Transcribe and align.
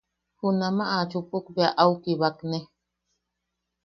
Junamaʼa 0.39 0.95
a 1.01 1.07
chupuk 1.11 1.45
bea, 1.55 1.75
au 1.81 1.93
kibakne. 2.03 2.59